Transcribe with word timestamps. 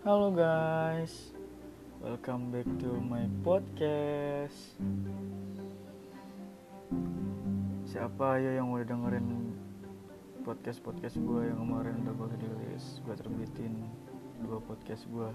Halo 0.00 0.32
guys, 0.32 1.36
welcome 2.00 2.48
back 2.48 2.64
to 2.80 2.88
my 3.04 3.28
podcast. 3.44 4.80
Siapa 7.84 8.40
ya 8.40 8.56
yang 8.56 8.72
udah 8.72 8.88
dengerin 8.88 9.52
podcast 10.40 10.80
podcast 10.80 11.20
gue 11.20 11.52
yang 11.52 11.60
kemarin 11.60 12.00
udah 12.00 12.16
gue 12.16 12.28
rilis, 12.32 13.04
gue 13.04 13.12
terbitin 13.12 13.76
dua 14.40 14.56
podcast 14.64 15.04
gue 15.04 15.28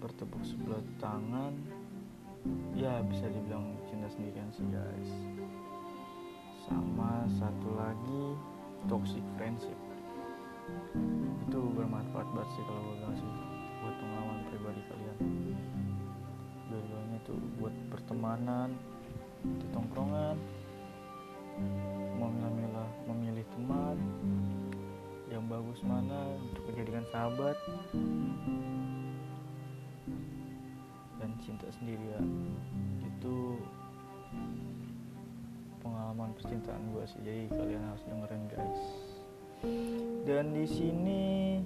bertepuk 0.00 0.40
sebelah 0.40 0.80
tangan. 1.04 1.52
Ya 2.72 3.04
bisa 3.04 3.28
dibilang 3.28 3.76
cinta 3.92 4.08
sendirian 4.08 4.48
sih 4.56 4.64
guys. 4.72 5.10
Sama 6.64 7.28
satu 7.36 7.76
lagi 7.76 8.40
toxic 8.88 9.24
friendship 9.36 9.89
itu 11.50 11.60
bermanfaat 11.74 12.28
banget 12.30 12.50
sih 12.54 12.62
kalau 12.66 12.80
gue 12.86 12.94
bilang 13.02 13.16
sih 13.18 13.30
buat 13.80 13.94
pengalaman 13.98 14.38
pribadi 14.52 14.82
kalian. 14.86 15.18
Dua-duanya 16.70 17.18
tuh 17.26 17.38
buat 17.58 17.74
pertemanan 17.90 18.68
di 19.42 19.66
tongkrongan 19.72 20.36
memilah-milah 22.20 22.90
memilih 23.08 23.44
teman 23.56 23.96
yang 25.32 25.44
bagus 25.48 25.80
mana 25.82 26.36
untuk 26.38 26.68
dijadikan 26.70 27.04
sahabat 27.08 27.56
dan 31.20 31.30
cinta 31.40 31.66
sendirian 31.72 32.26
itu 33.00 33.56
pengalaman 35.80 36.36
percintaan 36.36 36.82
gue 36.92 37.04
sih. 37.08 37.20
Jadi 37.24 37.42
kalian 37.50 37.84
harus 37.88 38.04
dengerin 38.04 38.44
guys 38.52 38.99
dan 39.60 40.56
di 40.56 40.64
sini 40.64 41.60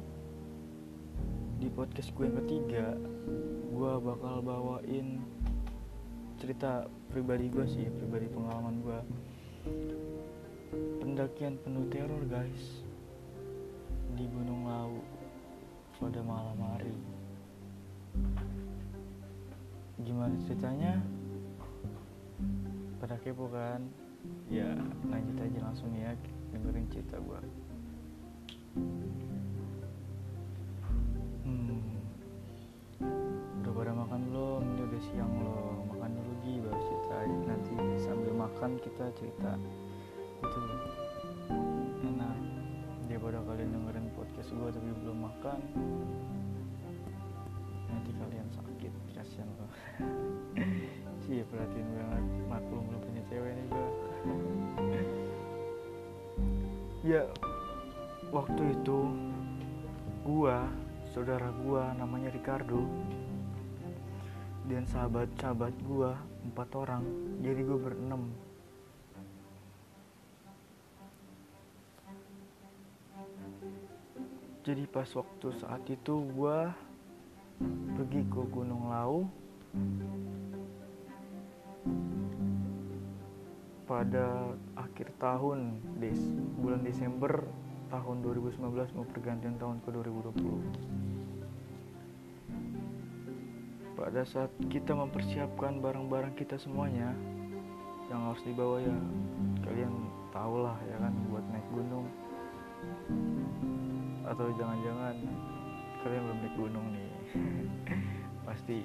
di 1.62 1.70
podcast 1.70 2.10
gue 2.10 2.26
yang 2.26 2.38
ketiga 2.42 2.98
gue 3.70 3.92
bakal 4.02 4.42
bawain 4.42 5.22
cerita 6.42 6.90
pribadi 7.14 7.46
gue 7.54 7.62
sih 7.70 7.86
pribadi 7.94 8.26
pengalaman 8.26 8.82
gue 8.82 9.00
pendakian 10.98 11.54
penuh 11.62 11.86
teror 11.86 12.18
guys 12.26 12.82
di 14.18 14.26
Gunung 14.26 14.66
Lau 14.66 14.98
pada 16.02 16.22
malam 16.22 16.58
hari. 16.74 16.94
Gimana 20.02 20.34
ceritanya? 20.46 20.98
Pada 22.98 23.18
kepo 23.22 23.50
kan? 23.50 23.86
Ya 24.50 24.74
lanjut 25.06 25.38
aja 25.38 25.58
langsung 25.62 25.90
ya 25.94 26.14
dengerin 26.50 26.86
cerita 26.90 27.18
gue 27.18 27.63
hmm. 31.44 31.80
Udah 33.62 33.72
pada 33.72 33.92
makan 33.94 34.20
belum? 34.30 34.62
Ini 34.62 34.80
udah 34.86 35.02
siang 35.10 35.32
loh. 35.42 35.86
Makan 35.94 36.10
dulu 36.14 36.32
Gi 36.42 36.54
baru 36.62 36.80
cerita. 36.82 37.16
Nanti 37.46 37.72
sambil 38.02 38.32
makan 38.34 38.70
kita 38.82 39.04
cerita. 39.14 39.52
Itu 40.42 40.60
enak. 42.04 42.36
Daripada 43.06 43.38
kalian 43.46 43.70
dengerin 43.72 44.06
podcast 44.18 44.50
gue 44.50 44.70
tapi 44.74 44.90
belum 45.02 45.18
makan. 45.22 45.58
Nanti 47.90 48.10
kalian 48.18 48.48
sakit. 48.50 48.92
Kasihan 49.14 49.48
loh 49.56 49.70
sih 51.24 51.40
perhatiin 51.48 51.88
banget 51.96 52.24
maklum 52.52 52.84
belum 52.92 53.00
punya 53.00 53.22
cewek 53.32 53.52
nih 53.56 53.66
gue 53.72 53.88
ya 57.14 57.22
waktu 58.34 58.74
itu 58.74 59.14
gua 60.26 60.66
saudara 61.14 61.54
gua 61.62 61.94
namanya 61.94 62.34
Ricardo 62.34 62.82
dan 64.66 64.82
sahabat-sahabat 64.90 65.70
gua 65.86 66.18
empat 66.42 66.68
orang 66.74 67.06
jadi 67.46 67.62
gua 67.62 67.78
berenam. 67.78 68.34
Jadi 74.64 74.82
pas 74.90 75.06
waktu 75.14 75.48
saat 75.54 75.86
itu 75.86 76.26
gua 76.34 76.74
pergi 77.94 78.26
ke 78.26 78.42
Gunung 78.50 78.90
Lau 78.90 79.30
pada 83.86 84.58
akhir 84.74 85.12
tahun 85.22 85.78
des 86.02 86.18
bulan 86.58 86.82
Desember 86.82 87.46
tahun 87.92 88.16
2019 88.24 88.60
mau 88.96 89.06
pergantian 89.08 89.56
tahun 89.60 89.80
ke 89.84 89.88
2020 89.92 91.04
pada 93.94 94.26
saat 94.26 94.50
kita 94.68 94.92
mempersiapkan 94.92 95.80
barang-barang 95.80 96.34
kita 96.36 96.58
semuanya 96.58 97.14
yang 98.12 98.20
harus 98.28 98.42
dibawa 98.44 98.82
ya 98.82 98.96
kalian 99.64 99.94
tau 100.34 100.60
lah 100.60 100.76
ya 100.90 100.96
kan 100.98 101.14
buat 101.30 101.44
naik 101.48 101.68
gunung. 101.72 102.06
Atau 104.26 104.50
jangan-jangan 104.58 105.14
kalian 106.02 106.22
belum 106.26 106.38
naik 106.42 106.54
gunung 106.58 106.86
nih. 106.90 107.10
Pasti 108.50 108.78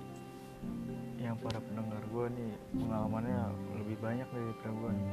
yang 1.19 1.35
para 1.41 1.59
pendengar 1.59 1.99
gue 2.05 2.25
nih 2.31 2.51
pengalamannya 2.79 3.39
lebih 3.81 3.97
banyak 3.99 4.27
dari 4.29 4.53
gue 4.55 4.91
nih 4.95 5.11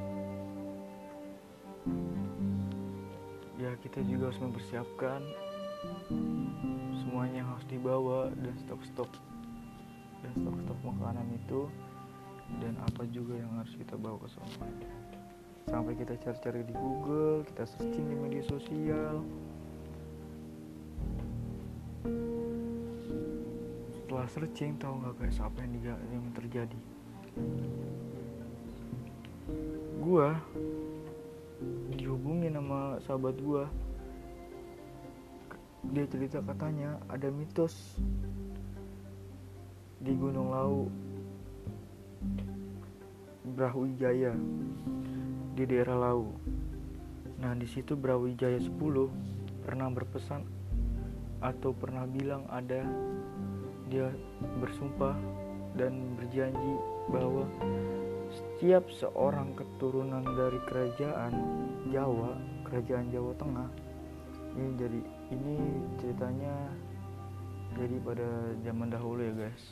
ya 3.57 3.73
kita 3.81 4.05
juga 4.05 4.29
harus 4.29 4.41
mempersiapkan 4.41 5.21
semuanya 7.01 7.45
yang 7.45 7.49
harus 7.49 7.67
dibawa 7.69 8.29
dan 8.37 8.55
stok-stok 8.67 9.11
dan 10.21 10.33
stok-stok 10.37 10.79
makanan 10.85 11.29
itu 11.33 11.69
dan 12.61 12.77
apa 12.85 13.03
juga 13.11 13.41
yang 13.41 13.51
harus 13.57 13.73
kita 13.75 13.97
bawa 13.97 14.21
ke 14.21 14.29
sana 14.29 14.69
sampai 15.67 15.99
kita 15.99 16.15
cari-cari 16.23 16.63
di 16.63 16.75
Google 16.77 17.43
kita 17.51 17.65
searching 17.67 18.07
di 18.07 18.17
media 18.17 18.45
sosial. 18.47 19.19
Setelah 23.91 24.27
searching 24.31 24.79
tahu 24.79 24.95
nggak 25.03 25.15
guys 25.19 25.39
apa 25.43 25.59
yang, 25.67 25.99
yang 26.15 26.25
terjadi? 26.39 26.81
Gua 29.99 30.39
dihubungin 31.97 32.57
sama 32.57 33.01
sahabat 33.05 33.37
gua. 33.41 33.65
Dia 35.87 36.05
cerita 36.11 36.43
katanya 36.43 36.99
ada 37.07 37.31
mitos 37.31 37.97
di 40.03 40.13
Gunung 40.13 40.51
Lau 40.51 40.91
Brawijaya 43.47 44.35
di 45.55 45.63
daerah 45.65 46.11
Lau. 46.11 46.35
Nah 47.39 47.55
di 47.55 47.65
situ 47.71 47.95
Brawijaya 47.95 48.59
10 48.59 48.77
pernah 49.63 49.89
berpesan 49.89 50.43
atau 51.41 51.71
pernah 51.71 52.09
bilang 52.09 52.43
ada 52.51 52.83
dia 53.87 54.11
bersumpah 54.59 55.15
dan 55.79 56.17
berjanji 56.19 56.75
bahwa 57.13 57.47
setiap 58.37 58.85
seorang 58.93 59.57
keturunan 59.57 60.21
dari 60.37 60.61
kerajaan 60.69 61.33
Jawa, 61.89 62.37
kerajaan 62.69 63.09
Jawa 63.09 63.33
Tengah 63.41 63.69
ini 64.57 64.73
jadi 64.81 65.01
ini 65.37 65.57
ceritanya 66.01 66.55
jadi 67.77 67.97
pada 68.01 68.29
zaman 68.65 68.89
dahulu 68.89 69.21
ya 69.21 69.33
guys. 69.37 69.65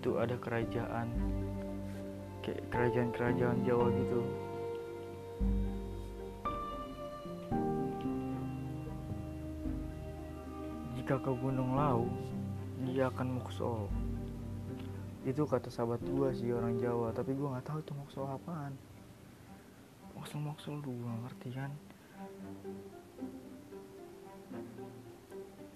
Itu 0.00 0.16
ada 0.16 0.32
kerajaan 0.40 1.12
kayak 2.40 2.64
kerajaan-kerajaan 2.72 3.58
Jawa 3.68 3.86
gitu. 3.92 4.20
Jika 10.96 11.20
ke 11.20 11.32
Gunung 11.36 11.76
Lau 11.76 12.08
dia 12.88 13.12
akan 13.12 13.40
mukso 13.40 13.92
itu 15.26 15.42
kata 15.42 15.66
sahabat 15.74 15.98
gua 16.06 16.30
sih 16.30 16.54
orang 16.54 16.78
Jawa. 16.78 17.10
Tapi 17.10 17.34
gua 17.34 17.58
nggak 17.58 17.66
tahu 17.66 17.78
itu 17.82 17.92
mukso 17.98 18.22
apaan. 18.30 18.72
Mukso 20.14 20.38
mukso 20.38 20.70
lu 20.78 20.94
ngerti 21.26 21.50
kan? 21.50 21.74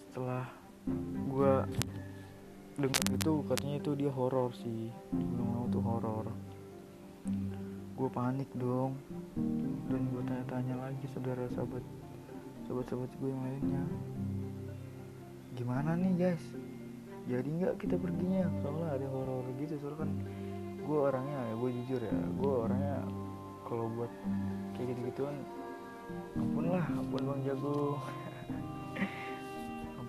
Setelah 0.06 0.46
gua 1.26 1.66
dengar 2.78 3.06
itu 3.12 3.32
katanya 3.50 3.74
itu 3.82 3.90
dia 3.98 4.10
horor 4.14 4.54
sih. 4.54 4.94
Lau 5.36 5.66
tuh 5.68 5.82
horor. 5.82 6.26
Gue 7.98 8.08
panik 8.08 8.48
dong. 8.56 8.96
Dan 9.90 10.00
gue 10.08 10.22
tanya-tanya 10.24 10.88
lagi 10.88 11.04
saudara 11.12 11.44
sahabat 11.52 11.84
sahabat-sahabat 12.64 13.10
gue 13.20 13.28
yang 13.28 13.42
lainnya. 13.44 13.84
Gimana 15.58 15.92
nih 15.98 16.12
guys 16.16 16.44
jadi 17.28 17.48
nggak 17.48 17.74
kita 17.82 17.96
perginya 18.00 18.48
soalnya 18.62 18.88
ada 18.96 19.06
horor 19.12 19.44
gitu 19.60 19.74
soalnya 19.80 20.06
kan 20.06 20.10
gue 20.80 20.98
orangnya 20.98 21.38
ya 21.50 21.54
gue 21.54 21.70
jujur 21.82 22.00
ya 22.00 22.16
gue 22.40 22.50
orangnya 22.50 22.98
kalau 23.68 23.86
buat 23.94 24.12
kayak 24.74 24.96
gitu 24.96 25.00
gituan 25.14 25.36
ampun 26.34 26.66
lah 26.74 26.84
ampun 26.90 27.22
bang 27.22 27.40
jago. 27.46 27.94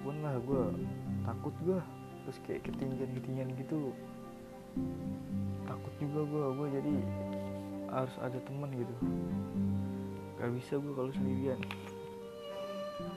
Pun 0.02 0.18
lah 0.26 0.34
gue 0.42 0.64
takut 1.22 1.54
gue 1.62 1.78
terus 2.26 2.38
kayak 2.42 2.66
ketinggian 2.66 3.14
ketinggian 3.22 3.54
gitu 3.54 3.94
takut 5.70 5.94
juga 6.02 6.26
gue 6.26 6.46
gue 6.58 6.68
jadi 6.82 6.94
harus 7.94 8.16
ada 8.18 8.40
teman 8.42 8.74
gitu. 8.74 8.96
Gak 10.42 10.50
bisa 10.58 10.82
gue 10.82 10.94
kalau 10.98 11.14
sendirian 11.14 11.62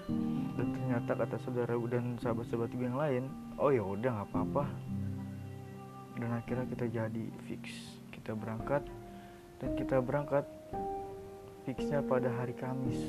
dan 0.08 0.66
ternyata 0.76 1.10
kata 1.16 1.36
saudara 1.40 1.74
dan 1.88 2.20
sahabat-sahabat 2.20 2.70
gue 2.76 2.84
yang 2.84 3.00
lain 3.00 3.24
oh 3.56 3.70
ya 3.72 3.82
udah 3.82 4.10
nggak 4.20 4.28
apa-apa. 4.30 4.64
Dan 6.14 6.30
akhirnya 6.30 6.66
kita 6.70 6.86
jadi 6.86 7.24
fix. 7.50 7.98
Kita 8.14 8.32
berangkat 8.38 8.86
dan 9.58 9.70
kita 9.74 9.98
berangkat 9.98 10.46
fixnya 11.66 12.00
pada 12.04 12.30
hari 12.38 12.54
Kamis. 12.54 13.00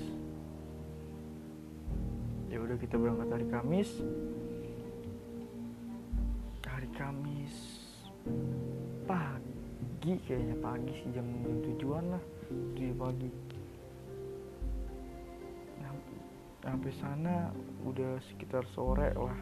Ya 2.49 2.57
udah 2.63 2.77
kita 2.79 2.95
berangkat 2.97 3.27
hari 3.29 3.47
Kamis. 3.51 3.89
Hari 6.65 6.89
Kamis 6.97 7.53
pagi 9.05 10.17
kayaknya 10.25 10.57
pagi 10.59 10.91
sih 10.97 11.09
jam 11.13 11.27
tujuan 11.61 12.15
lah. 12.15 12.23
Tujuh 12.75 12.97
pagi 12.97 13.29
sampai 16.65 16.89
sana 16.97 17.53
udah 17.85 18.17
sekitar 18.25 18.65
sore 18.73 19.13
lah. 19.13 19.37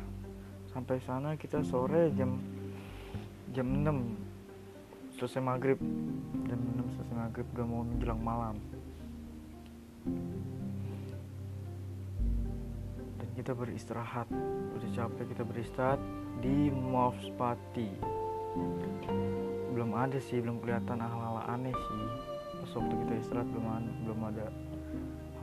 Sampai 0.68 1.00
sana 1.00 1.40
kita 1.40 1.64
sore 1.64 2.12
jam 2.20 2.36
jam 3.56 3.64
6 3.64 5.16
selesai 5.16 5.40
maghrib. 5.40 5.80
Jam 6.44 6.60
6 6.60 7.00
selesai 7.00 7.16
maghrib 7.16 7.48
udah 7.56 7.66
mau 7.66 7.88
menjelang 7.88 8.20
malam. 8.20 8.56
Dan 13.16 13.30
kita 13.40 13.56
beristirahat. 13.56 14.28
Udah 14.76 14.90
capek 14.92 15.32
kita 15.32 15.48
beristirahat 15.48 16.04
di 16.44 16.68
Movspati 16.68 17.90
belum 19.74 19.98
ada 19.98 20.22
sih 20.22 20.38
belum 20.38 20.62
kelihatan 20.62 21.02
hal-hal 21.02 21.42
aneh 21.50 21.74
sih. 21.74 22.06
Pas 22.62 22.72
waktu 22.78 22.94
kita 22.94 23.14
istirahat 23.26 23.50
belum 23.50 24.22
ada 24.22 24.46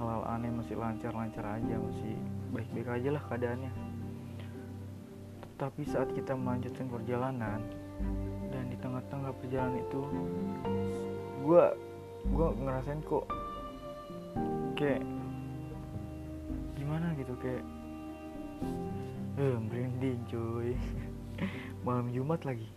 hal-hal 0.01 0.25
aneh 0.33 0.49
masih 0.49 0.81
lancar-lancar 0.81 1.45
aja 1.45 1.77
masih 1.77 2.17
baik-baik 2.57 2.89
aja 2.89 3.09
lah 3.13 3.23
keadaannya. 3.29 3.73
Tetapi 5.45 5.83
saat 5.85 6.09
kita 6.17 6.33
melanjutkan 6.33 6.89
perjalanan 6.89 7.61
dan 8.49 8.65
di 8.73 8.81
tengah-tengah 8.81 9.29
perjalanan 9.37 9.77
itu 9.77 10.01
gue 11.45 11.65
gue 12.33 12.49
ngerasain 12.65 13.05
kok 13.05 13.29
kayak 14.81 15.05
gimana 16.81 17.13
gitu 17.21 17.37
kayak 17.45 17.65
eh 19.37 19.57
merinding 19.69 20.25
cuy. 20.33 20.73
Malam 21.85 22.09
Jumat 22.09 22.41
lagi. 22.49 22.73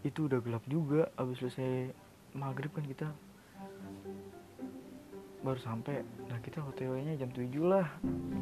Itu 0.00 0.32
udah 0.32 0.40
gelap 0.40 0.64
juga 0.64 1.12
abis 1.20 1.44
selesai 1.44 1.92
maghrib 2.32 2.72
kan 2.72 2.88
kita 2.88 3.12
baru 5.46 5.60
sampai. 5.62 6.02
Nah 6.26 6.42
kita 6.42 6.58
otw 6.58 6.98
nya 6.98 7.14
jam 7.14 7.30
7 7.30 7.46
lah. 7.62 7.86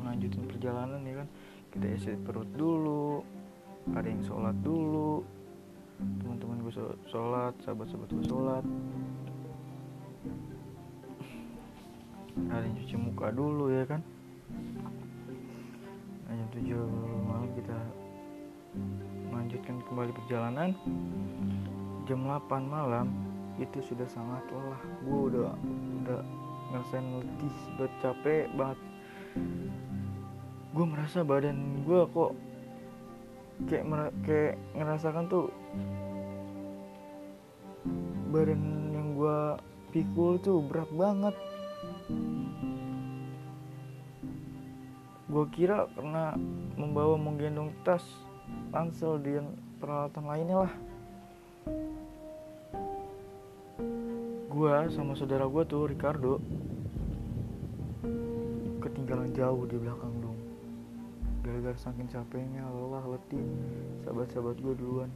Melanjutin 0.01 0.49
perjalanan 0.49 1.05
ya 1.05 1.21
kan. 1.21 1.29
Kita 1.69 1.87
isi 1.93 2.17
perut 2.17 2.49
dulu 2.57 3.21
ada 3.93 4.09
yang 4.09 4.25
sholat 4.25 4.57
dulu 4.65 5.21
teman-teman 6.01 6.65
gue 6.65 6.73
sholat 7.13 7.53
sahabat-sahabat 7.63 8.09
gue 8.09 8.25
sholat. 8.25 8.65
Ada 12.51 12.65
yang 12.65 12.77
cuci 12.81 12.97
muka 12.99 13.29
dulu 13.31 13.71
ya 13.71 13.85
kan. 13.87 14.01
Nah, 16.25 16.33
jam 16.35 16.49
7 16.57 17.29
malam 17.29 17.49
kita 17.55 17.79
melanjutkan 19.31 19.77
kembali 19.87 20.13
perjalanan. 20.17 20.71
Jam 22.09 22.27
8 22.27 22.65
malam 22.67 23.07
itu 23.61 23.79
sudah 23.87 24.09
sangat 24.11 24.43
lelah. 24.51 24.83
Gue 25.07 25.21
udah 25.31 25.55
udah 26.03 26.21
ngerasain 26.75 27.07
letih 27.23 27.57
udah 27.79 27.91
capek 28.03 28.51
banget. 28.59 28.79
Gue 30.75 30.87
merasa 30.91 31.23
badan 31.23 31.87
gue 31.87 32.03
kok 32.11 32.33
kayak 33.71 34.11
kayak 34.27 34.59
ngerasakan 34.75 35.31
tuh 35.31 35.47
badan 38.35 38.91
yang 38.91 39.15
gue 39.15 39.39
pikul 39.95 40.35
tuh 40.43 40.59
berat 40.67 40.91
banget. 40.91 41.39
Gue 45.31 45.47
kira 45.55 45.87
karena 45.95 46.35
membawa 46.75 47.15
menggendong 47.15 47.71
tas 47.87 48.03
ransel 48.75 49.23
dan 49.23 49.55
peralatan 49.79 50.27
lainnya 50.27 50.67
lah 50.67 50.75
gue 54.55 54.71
sama 54.95 55.19
saudara 55.19 55.51
gue 55.51 55.67
tuh 55.67 55.91
Ricardo 55.91 56.39
ketinggalan 58.79 59.35
jauh 59.35 59.67
di 59.67 59.75
belakang 59.83 60.15
dong. 60.23 60.39
Gara-gara 61.43 61.75
saking 61.75 62.07
capeknya 62.07 62.63
lelah 62.71 63.03
letih 63.03 63.43
sahabat-sahabat 64.07 64.55
gue 64.63 64.75
duluan. 64.79 65.11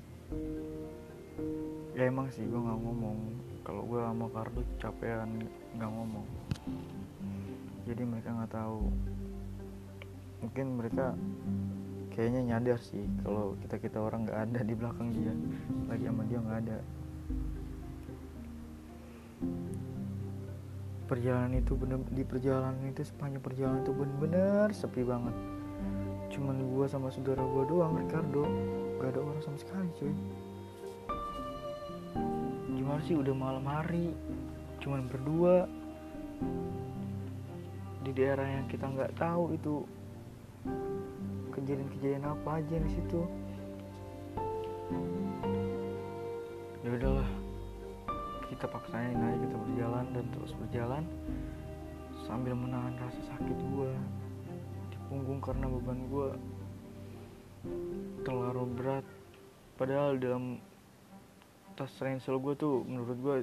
Ya 1.94 2.10
emang 2.10 2.26
sih 2.34 2.42
gue 2.50 2.58
nggak 2.58 2.82
ngomong. 2.82 3.18
Kalau 3.62 3.86
gue 3.86 4.00
sama 4.02 4.26
Cardo 4.34 4.60
capean 4.82 5.30
nggak 5.78 5.86
ngomong. 5.86 6.26
Jadi 7.86 8.02
mereka 8.02 8.34
nggak 8.34 8.52
tahu. 8.58 8.90
Mungkin 10.42 10.66
mereka 10.82 11.14
kayaknya 12.10 12.42
nyadar 12.42 12.82
sih 12.82 13.06
kalau 13.22 13.54
kita 13.62 13.78
kita 13.78 14.02
orang 14.02 14.26
nggak 14.26 14.50
ada 14.50 14.60
di 14.66 14.74
belakang 14.74 15.14
dia. 15.14 15.30
Lagi 15.86 16.10
sama 16.10 16.26
dia 16.26 16.42
nggak 16.42 16.60
ada 16.66 16.78
perjalanan 21.08 21.56
itu 21.56 21.72
bener 21.72 22.04
di 22.12 22.20
perjalanan 22.20 22.76
itu 22.84 23.00
sepanjang 23.00 23.40
perjalanan 23.40 23.80
itu 23.80 23.92
bener-bener 23.96 24.68
sepi 24.76 25.02
banget. 25.02 25.32
Cuman 26.28 26.60
gua 26.68 26.84
sama 26.84 27.08
saudara 27.08 27.40
gua 27.40 27.64
doang 27.64 27.96
Ricardo. 27.96 28.44
Gak 29.00 29.16
ada 29.16 29.20
orang 29.24 29.40
sama 29.40 29.56
sekali 29.56 29.88
cuy. 29.96 30.14
Gimana 32.76 33.00
sih 33.08 33.16
udah 33.16 33.34
malam 33.34 33.64
hari. 33.64 34.12
Cuman 34.84 35.08
berdua. 35.08 35.64
Di 38.04 38.12
daerah 38.14 38.46
yang 38.46 38.66
kita 38.68 38.88
nggak 38.88 39.16
tahu 39.20 39.52
itu 39.56 39.84
kejadian-kejadian 41.52 42.24
apa 42.24 42.60
aja 42.60 42.76
di 42.78 42.90
situ. 42.92 43.20
Ya 46.84 46.90
udahlah 46.94 47.47
kita 48.48 48.64
paksain 48.64 49.16
aja 49.16 49.36
kita 49.44 49.56
berjalan 49.60 50.04
dan 50.16 50.24
terus 50.32 50.52
berjalan 50.56 51.04
sambil 52.24 52.52
menahan 52.56 52.96
rasa 52.96 53.20
sakit 53.32 53.58
gue 53.72 53.92
di 54.92 54.98
punggung 55.08 55.40
karena 55.40 55.68
beban 55.68 56.00
gue 56.08 56.28
terlalu 58.24 58.64
berat. 58.76 59.06
Padahal 59.78 60.18
dalam 60.18 60.58
tas 61.78 61.92
ransel 62.02 62.42
gue 62.42 62.54
tuh 62.58 62.82
menurut 62.84 63.18
gue 63.22 63.36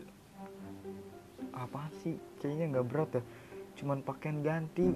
apa 1.55 1.87
sih? 2.03 2.19
Kayaknya 2.41 2.65
nggak 2.77 2.87
berat 2.91 3.09
ya. 3.15 3.23
Cuman 3.81 4.03
pakaian 4.03 4.43
ganti 4.43 4.89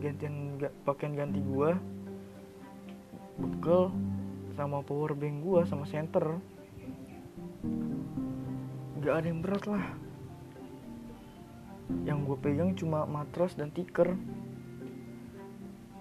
gantian 0.00 0.60
pakaian 0.84 1.14
ganti 1.16 1.40
gue 1.40 1.70
bekal 3.36 3.92
sama 4.56 4.80
power 4.80 5.12
bank 5.12 5.44
gue 5.44 5.60
sama 5.68 5.84
center 5.84 6.40
gak 9.06 9.22
ada 9.22 9.30
yang 9.30 9.38
berat 9.38 9.64
lah. 9.70 9.86
Yang 12.02 12.18
gue 12.26 12.36
pegang 12.42 12.74
cuma 12.74 13.06
matras 13.06 13.54
dan 13.54 13.70
tikar 13.70 14.18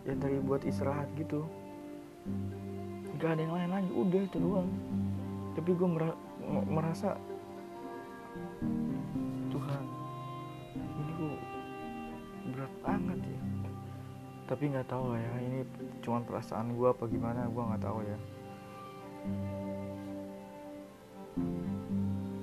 yang 0.10 0.18
tadi 0.18 0.42
buat 0.42 0.66
istirahat 0.66 1.06
gitu. 1.14 1.46
Gak 3.22 3.38
ada 3.38 3.42
yang 3.46 3.54
lain 3.54 3.70
lagi 3.70 3.92
udah 3.94 4.22
itu 4.26 4.38
doang. 4.42 4.74
Tapi 5.54 5.70
gue 5.70 5.90
merasa 6.66 7.14
Tuhan 9.54 9.84
ini 10.82 11.12
kok 11.14 11.38
berat 12.58 12.74
banget 12.82 13.20
ya. 13.22 13.42
Tapi 14.50 14.64
nggak 14.74 14.90
tahu 14.90 15.14
lah 15.14 15.22
ya 15.22 15.34
ini 15.46 15.62
cuma 16.02 16.26
perasaan 16.26 16.74
gue 16.74 16.90
apa 16.90 17.06
gimana 17.06 17.46
gue 17.50 17.64
nggak 17.70 17.86
tahu 17.86 18.02
ya 18.02 18.18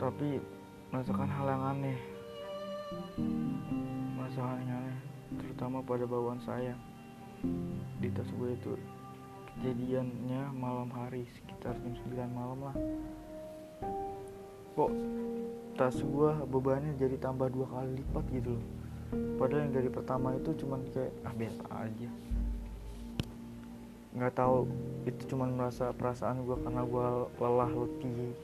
tapi 0.02 0.42
merasakan 0.90 1.30
hal 1.30 1.46
yang 1.46 1.62
aneh. 1.62 1.98
Merasakan 4.18 4.58
yang 4.66 4.82
aneh 4.82 4.98
terutama 5.38 5.78
pada 5.78 6.10
bawaan 6.10 6.42
saya. 6.42 6.74
Di 8.02 8.10
tas 8.10 8.26
gue 8.34 8.50
itu 8.50 8.74
kejadiannya 9.54 10.50
malam 10.58 10.90
hari 10.90 11.22
sekitar 11.38 11.78
jam 11.78 11.94
9 11.94 12.18
malam 12.34 12.58
lah. 12.66 12.76
Kok 14.74 14.90
tas 15.78 15.94
gue 15.94 16.30
bebannya 16.50 16.98
jadi 16.98 17.14
tambah 17.22 17.46
dua 17.54 17.70
kali 17.70 18.02
lipat 18.02 18.26
gitu 18.34 18.58
loh. 18.58 18.66
Padahal 19.38 19.70
yang 19.70 19.74
dari 19.78 19.86
pertama 19.86 20.34
itu 20.34 20.50
cuman 20.66 20.82
kayak 20.90 21.14
ah 21.22 21.34
biasa 21.38 21.62
aja. 21.78 22.10
Nggak 24.18 24.34
tahu 24.34 24.66
itu 25.06 25.22
cuman 25.30 25.54
merasa 25.54 25.94
perasaan 25.94 26.42
gue 26.42 26.58
karena 26.58 26.82
gue 26.82 27.06
lelah 27.38 27.70
letih 27.70 28.34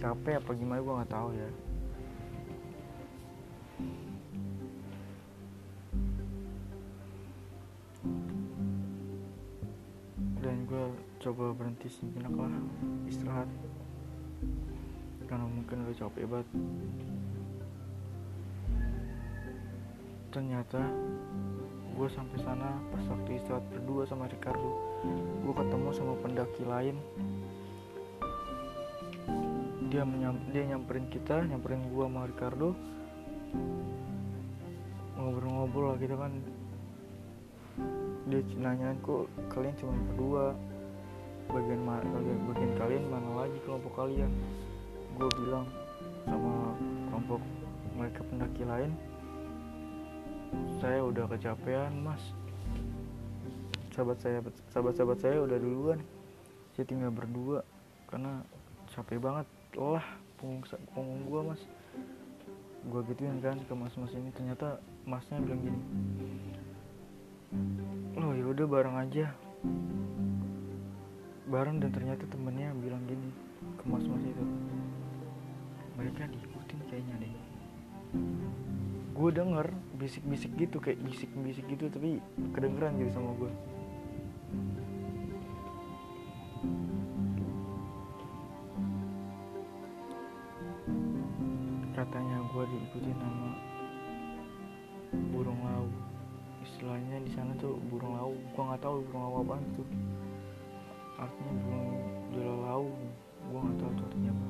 capek 0.00 0.40
apa 0.40 0.50
gimana 0.56 0.80
gue 0.80 0.96
nggak 0.96 1.12
tahu 1.12 1.28
ya. 1.36 1.50
Dan 10.40 10.56
gue 10.64 10.84
coba 11.20 11.44
berhenti 11.52 11.88
sejenak 11.92 12.32
lah 12.32 12.52
istirahat. 13.04 13.48
Karena 15.28 15.46
mungkin 15.46 15.84
udah 15.84 15.96
capek 16.00 16.24
banget. 16.26 16.48
Ternyata 20.30 20.80
gue 21.90 22.08
sampai 22.08 22.38
sana 22.40 22.80
pas 22.88 23.04
waktu 23.04 23.36
istirahat 23.36 23.66
berdua 23.68 24.08
sama 24.08 24.30
Ricardo. 24.30 24.72
Gue 25.44 25.52
ketemu 25.52 25.88
sama 25.92 26.14
pendaki 26.24 26.64
lain 26.64 26.96
dia 29.90 30.06
menyam, 30.06 30.38
dia 30.54 30.62
nyamperin 30.70 31.10
kita 31.10 31.42
nyamperin 31.42 31.82
gue 31.90 32.04
sama 32.06 32.30
Ricardo. 32.30 32.78
Ngobrol-ngobrol 35.18 35.86
lah 35.92 35.96
gitu 35.98 36.14
kan. 36.14 36.32
Dia 38.30 38.40
nanyain 38.54 38.96
kok 39.02 39.26
kalian 39.50 39.74
cuma 39.82 39.92
berdua? 40.14 40.44
Bagian 41.50 41.82
bagian, 41.82 42.38
bagian 42.46 42.72
kalian 42.78 43.04
mana 43.10 43.30
lagi 43.44 43.58
kelompok 43.66 43.92
kalian? 43.98 44.30
Gue 45.18 45.28
bilang 45.42 45.66
sama 46.22 46.78
kelompok 47.10 47.42
mereka 47.98 48.22
pendaki 48.30 48.62
lain 48.62 48.94
saya 50.80 51.04
udah 51.04 51.24
kecapean 51.30 51.92
mas. 52.02 52.22
Sahabat 53.94 54.18
saya 54.22 54.38
sahabat 54.70 54.94
sahabat 54.96 55.18
saya 55.20 55.38
udah 55.42 55.58
duluan. 55.58 56.00
Saya 56.74 56.86
tinggal 56.86 57.12
berdua 57.12 57.66
karena 58.08 58.42
capek 58.90 59.18
banget 59.20 59.46
lelah 59.76 60.06
punggung 60.38 60.64
punggung 60.94 61.22
gua 61.28 61.40
mas. 61.54 61.62
Gua 62.88 63.04
gituin 63.06 63.38
kan 63.44 63.60
ke 63.60 63.72
mas 63.76 63.94
mas 63.94 64.12
ini 64.16 64.32
ternyata 64.32 64.80
masnya 65.04 65.38
bilang 65.42 65.60
gini 65.62 65.80
loh 68.20 68.36
ya 68.36 68.44
udah 68.46 68.66
bareng 68.68 68.96
aja. 69.00 69.26
Bareng 71.50 71.82
dan 71.82 71.90
ternyata 71.90 72.22
temennya 72.30 72.70
bilang 72.78 73.02
gini 73.10 73.30
ke 73.80 73.84
mas 73.88 74.04
mas 74.06 74.22
itu 74.22 74.44
mereka 75.98 76.30
diikutin 76.30 76.78
kayaknya 76.88 77.14
deh. 77.20 77.32
Gue 79.16 79.30
denger 79.34 79.66
bisik-bisik 80.00 80.56
gitu 80.56 80.80
kayak 80.80 81.00
bisik-bisik 81.04 81.66
gitu 81.68 81.92
tapi 81.92 82.22
kedengeran 82.56 82.96
gitu 82.96 83.10
sama 83.12 83.36
gue 83.36 83.52
burung 95.40 95.56
lau. 95.64 95.88
Istilahnya 96.60 97.16
di 97.24 97.32
sana 97.32 97.56
tuh 97.56 97.80
burung 97.88 98.12
lau. 98.12 98.36
Gue 98.52 98.60
nggak 98.60 98.84
tahu 98.84 99.00
burung 99.08 99.24
lau 99.24 99.40
apa 99.40 99.56
itu 99.56 99.82
artinya 101.16 101.52
burung 102.36 102.60
lau. 102.60 102.84
Gue 103.48 103.60
nggak 103.64 103.76
tahu 103.80 103.90
tuh 103.96 104.04
artinya 104.04 104.30
apa. 104.36 104.46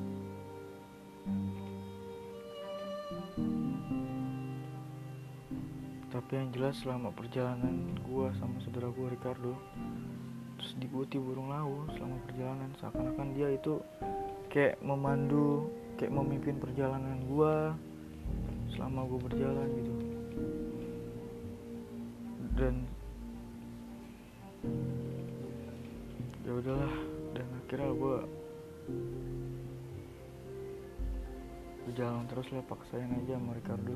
Tapi 6.11 6.31
yang 6.35 6.49
jelas 6.51 6.75
selama 6.83 7.15
perjalanan 7.15 7.95
gue 8.03 8.27
sama 8.35 8.59
saudara 8.59 8.91
gue 8.91 9.07
Ricardo 9.15 9.55
terus 10.59 10.75
diikuti 10.75 11.15
burung 11.17 11.49
lau 11.49 11.87
selama 11.95 12.19
perjalanan 12.27 12.69
seakan-akan 12.77 13.33
dia 13.33 13.49
itu 13.49 13.79
kayak 14.51 14.77
memandu 14.83 15.71
kayak 15.95 16.13
memimpin 16.13 16.59
perjalanan 16.59 17.17
gue 17.25 17.55
selama 18.75 19.07
gue 19.09 19.19
berjalan 19.25 19.67
gitu 19.79 20.00
dan 22.55 22.83
ya 26.43 26.51
udahlah 26.51 26.93
dan 27.31 27.47
akhirnya 27.63 27.91
gue 27.95 28.17
berjalan 31.87 32.23
terus 32.27 32.47
lah 32.51 32.63
paksain 32.67 33.07
aja 33.07 33.39
sama 33.39 33.51
Ricardo. 33.55 33.95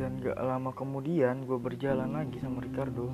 Dan 0.00 0.16
gak 0.24 0.40
lama 0.40 0.72
kemudian 0.72 1.44
gue 1.44 1.58
berjalan 1.60 2.08
lagi 2.08 2.40
sama 2.40 2.64
Ricardo. 2.64 3.12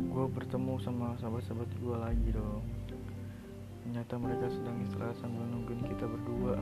Gue 0.00 0.26
bertemu 0.32 0.80
sama 0.80 1.12
sahabat-sahabat 1.20 1.68
gue 1.76 1.96
lagi 2.00 2.28
dong 2.32 2.83
ternyata 3.84 4.16
mereka 4.16 4.48
sedang 4.48 4.80
istirahat 4.80 5.12
sambil 5.20 5.44
nungguin 5.44 5.84
kita 5.84 6.08
berdua. 6.08 6.56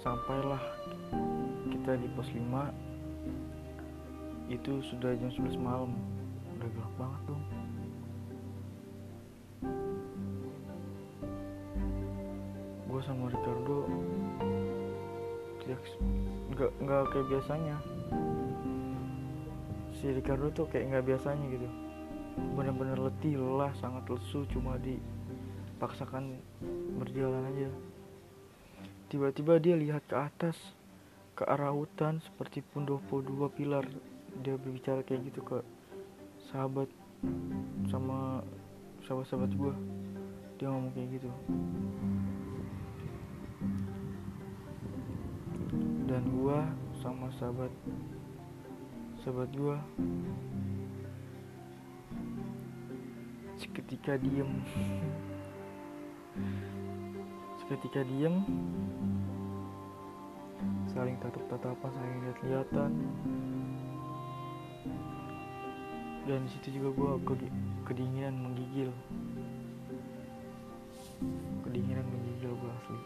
Sampailah 0.00 0.64
kita 1.68 2.00
di 2.00 2.08
pos 2.16 2.32
5 2.32 2.72
itu 4.48 4.72
sudah 4.88 5.12
jam 5.20 5.28
11 5.28 5.52
malam. 5.60 5.92
Udah 6.56 6.68
gelap 6.72 6.92
banget 6.96 7.20
dong. 7.28 7.44
Gue 12.88 13.00
sama 13.04 13.28
Ricardo 13.28 13.84
nggak 16.56 16.72
nggak 16.80 17.02
kayak 17.12 17.26
biasanya. 17.28 17.76
Si 19.92 20.08
Ricardo 20.08 20.48
tuh 20.56 20.64
kayak 20.72 20.88
nggak 20.88 21.04
biasanya 21.04 21.44
gitu 21.52 21.83
bener-bener 22.36 22.98
letih 22.98 23.38
lelah 23.38 23.70
sangat 23.78 24.06
lesu 24.10 24.46
cuma 24.50 24.78
dipaksakan 24.78 26.38
berjalan 26.98 27.46
aja. 27.54 27.70
Tiba-tiba 29.10 29.62
dia 29.62 29.74
lihat 29.78 30.02
ke 30.10 30.16
atas 30.18 30.56
ke 31.34 31.42
arah 31.46 31.74
hutan 31.74 32.18
seperti 32.22 32.62
pundopo 32.62 33.22
dua 33.22 33.50
pilar. 33.50 33.86
Dia 34.42 34.58
berbicara 34.58 35.06
kayak 35.06 35.30
gitu 35.30 35.40
ke 35.46 35.58
sahabat 36.50 36.90
sama 37.90 38.42
sahabat-sahabat 39.06 39.50
gue 39.54 39.74
dia 40.58 40.70
ngomong 40.70 40.92
kayak 40.94 41.08
gitu. 41.18 41.30
Dan 46.06 46.22
gue 46.30 46.58
sama 47.02 47.26
sahabat 47.38 47.72
sahabat 49.22 49.50
gue 49.54 49.76
seketika 53.74 54.14
diem. 54.22 54.62
Seketika 57.58 58.06
diem. 58.06 58.46
Saling 60.94 61.18
tatap 61.18 61.42
tatapan 61.50 61.90
saling 61.90 62.18
lihat 62.22 62.38
lihatan 62.46 62.92
dan 66.24 66.38
di 66.46 66.50
situ 66.54 66.78
juga 66.78 67.18
gue 67.18 67.50
kedinginan 67.82 68.38
menggigil. 68.38 68.94
Kedinginan 71.66 72.06
menggigil 72.06 72.54
gue 72.54 72.70
asli. 72.78 73.00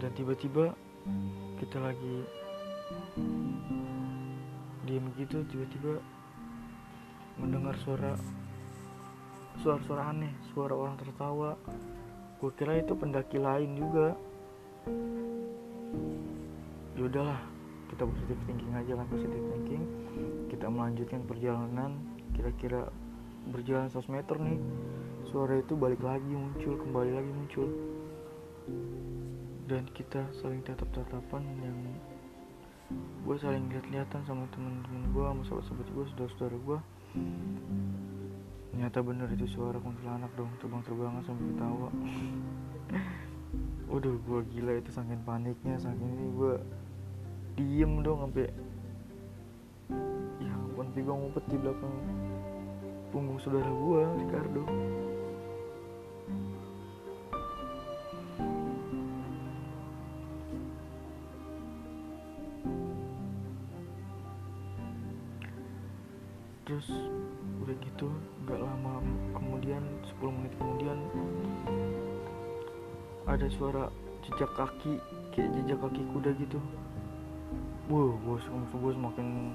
Dan 0.00 0.10
tiba-tiba 0.16 0.72
kita 1.60 1.84
lagi 1.84 2.24
diem 4.88 5.04
gitu 5.20 5.44
tiba-tiba 5.52 6.00
mendengar 7.40 7.72
suara 7.80 8.12
suara-suara 9.64 10.12
aneh 10.12 10.32
suara 10.52 10.76
orang 10.76 10.96
tertawa. 11.00 11.56
Gue 12.40 12.52
kira 12.56 12.80
itu 12.80 12.92
pendaki 12.96 13.36
lain 13.40 13.76
juga. 13.76 14.16
Ya 16.96 17.02
udahlah 17.08 17.40
kita 17.92 18.04
positif 18.04 18.36
thinking 18.44 18.72
aja 18.76 18.92
kan 18.96 19.06
positif 19.08 19.40
thinking. 19.52 19.84
Kita 20.52 20.66
melanjutkan 20.68 21.24
perjalanan 21.24 21.96
kira-kira 22.36 22.88
berjalan 23.48 23.88
100 23.88 24.04
meter 24.12 24.36
nih 24.36 24.60
suara 25.28 25.60
itu 25.60 25.72
balik 25.76 26.00
lagi 26.00 26.32
muncul 26.32 26.76
kembali 26.76 27.12
lagi 27.16 27.30
muncul. 27.32 27.68
Dan 29.68 29.84
kita 29.92 30.24
saling 30.40 30.64
tatap-tatapan 30.64 31.44
yang 31.62 31.78
gue 33.22 33.36
saling 33.38 33.70
lihat-lihatan 33.70 34.24
sama 34.26 34.42
teman-teman 34.50 35.04
gue 35.14 35.22
sama 35.22 35.42
sahabat-sahabat 35.46 35.88
gue 35.94 36.04
saudara-saudara 36.10 36.56
gue 36.58 36.78
ternyata 38.70 38.98
bener 39.04 39.28
itu 39.34 39.46
suara 39.50 39.76
kuntilanak 39.76 40.32
dong 40.38 40.50
terbang-terbangan 40.62 41.22
sambil 41.26 41.46
ketawa. 41.52 41.88
Waduh 43.90 44.16
gue 44.22 44.40
gila 44.54 44.72
itu 44.78 44.90
saking 44.94 45.20
paniknya 45.26 45.74
saking 45.82 46.10
ini 46.14 46.26
gue 46.38 46.54
diem 47.58 48.00
dong 48.06 48.22
sampai 48.24 48.46
ya 50.38 50.52
ampun 50.54 50.86
gue 50.94 51.02
ngumpet 51.02 51.44
di 51.50 51.56
belakang 51.58 51.94
punggung 53.10 53.38
saudara 53.42 53.66
gue 53.66 54.00
Ricardo 54.22 54.62
jejak 74.40 74.56
kaki 74.56 74.96
kayak 75.36 75.52
jejak 75.52 75.76
kaki 75.84 76.00
kuda 76.16 76.32
gitu. 76.40 76.56
Wow 77.92 78.16
gue 78.24 78.40
gue 78.72 78.92
semakin 78.96 79.52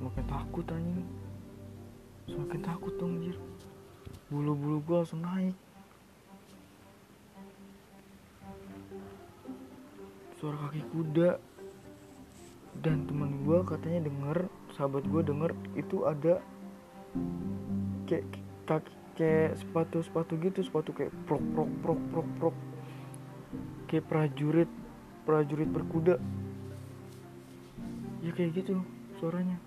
semakin 0.00 0.24
takut 0.24 0.64
anjing. 0.72 1.04
Semakin 2.24 2.60
takut 2.64 2.96
dong 2.96 3.20
anjir. 3.20 3.36
Bulu-bulu 4.32 4.80
gue 4.80 4.96
langsung 4.96 5.20
naik. 5.20 5.52
Suara 10.40 10.56
kaki 10.64 10.80
kuda. 10.88 11.36
Dan 12.80 13.04
teman 13.04 13.44
gue 13.44 13.60
katanya 13.60 14.08
denger 14.08 14.48
sahabat 14.72 15.04
gue 15.04 15.20
denger 15.20 15.52
itu 15.76 16.08
ada 16.08 16.40
kayak 18.08 18.24
kaki 18.64 18.92
kayak 19.20 19.60
sepatu 19.60 20.00
sepatu 20.00 20.32
gitu 20.40 20.64
sepatu 20.64 20.96
kayak 20.96 21.12
prok 21.28 21.44
prok 21.52 21.68
prok 21.84 22.00
prok 22.08 22.28
prok 22.40 22.56
kayak 23.90 24.06
prajurit 24.06 24.70
prajurit 25.26 25.66
berkuda. 25.66 26.22
Ya 28.22 28.30
kayak 28.30 28.62
gitu 28.62 28.78
suaranya. 29.18 29.58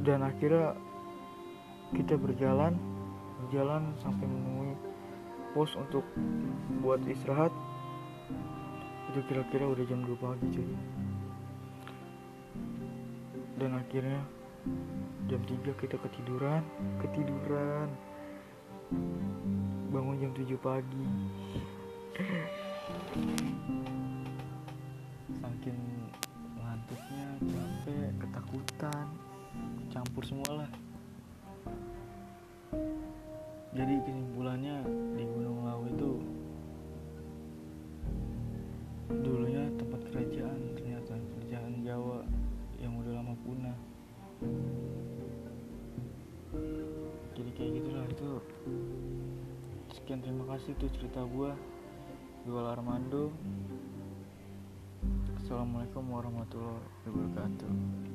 Dan 0.00 0.24
akhirnya 0.24 0.72
kita 1.92 2.16
berjalan 2.16 2.72
berjalan 3.44 3.92
sampai 4.00 4.24
menemui 4.24 4.72
pos 5.52 5.76
untuk 5.76 6.08
buat 6.80 7.04
istirahat. 7.04 7.52
Itu 9.12 9.20
kira-kira 9.28 9.68
udah 9.68 9.84
jam 9.84 10.00
2 10.08 10.16
pagi 10.16 10.46
cuy. 10.48 10.72
Dan 13.60 13.76
akhirnya 13.76 14.24
jam 15.28 15.40
3 15.44 15.76
kita 15.76 15.96
ketiduran 16.00 16.64
ketiduran 17.04 17.92
bangun 19.88 20.16
jam 20.20 20.32
7 20.32 20.56
pagi. 20.60 21.04
Saking 25.38 25.80
ngantuknya 26.56 27.28
capek 27.48 28.10
ketakutan 28.20 29.06
campur 29.88 30.22
semua 30.22 30.64
lah 30.64 30.70
jadi 33.72 33.94
kesimpulannya 34.02 34.82
di 35.14 35.24
Gunung 35.24 35.64
Lawu 35.64 35.84
itu 35.88 36.12
dulunya 39.22 39.70
tempat 39.78 40.00
kerajaan 40.10 40.60
ternyata 40.74 41.14
kerajaan 41.14 41.86
Jawa 41.86 42.20
yang 42.82 42.92
udah 42.98 43.12
lama 43.22 43.34
punah 43.46 43.78
kayak 47.58 47.74
gitulah 47.82 48.06
itu 48.06 48.30
sekian 49.90 50.22
terima 50.22 50.46
kasih 50.54 50.78
tuh 50.78 50.90
cerita 50.94 51.26
gua. 51.26 51.58
Gua 52.46 52.70
Armando. 52.70 53.34
Assalamualaikum 55.42 56.06
warahmatullahi 56.06 56.86
wabarakatuh 57.02 58.07